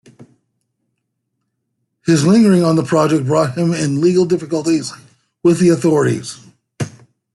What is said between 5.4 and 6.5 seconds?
with the authorities.